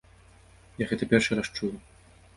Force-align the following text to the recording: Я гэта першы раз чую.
Я 0.83 0.87
гэта 0.93 1.03
першы 1.13 1.31
раз 1.41 1.47
чую. 1.57 1.73